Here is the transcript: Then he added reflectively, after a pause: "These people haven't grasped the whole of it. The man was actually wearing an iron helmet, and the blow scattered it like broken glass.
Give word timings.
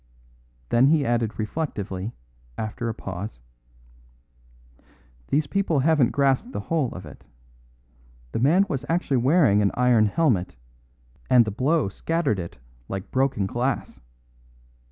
Then 0.69 0.87
he 0.87 1.05
added 1.05 1.37
reflectively, 1.37 2.11
after 2.57 2.89
a 2.89 2.93
pause: 2.95 3.39
"These 5.27 5.45
people 5.45 5.81
haven't 5.81 6.09
grasped 6.09 6.53
the 6.53 6.59
whole 6.59 6.91
of 6.95 7.05
it. 7.05 7.27
The 8.31 8.39
man 8.39 8.65
was 8.67 8.83
actually 8.89 9.17
wearing 9.17 9.61
an 9.61 9.69
iron 9.75 10.07
helmet, 10.07 10.55
and 11.29 11.45
the 11.45 11.51
blow 11.51 11.87
scattered 11.87 12.39
it 12.39 12.57
like 12.89 13.11
broken 13.11 13.45
glass. 13.45 13.99